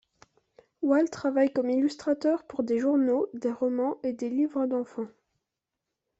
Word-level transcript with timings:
Whall 0.81 1.11
travaille 1.11 1.53
comme 1.53 1.69
illustrateur 1.69 2.41
pour 2.47 2.63
des 2.63 2.79
journaux, 2.79 3.29
des 3.35 3.51
romans 3.51 3.99
et 4.01 4.13
des 4.13 4.31
livres 4.31 4.65
d'enfants. 4.65 5.09